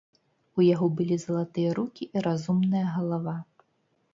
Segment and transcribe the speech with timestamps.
[0.61, 3.37] У яго былі залатыя рукі і разумная галава.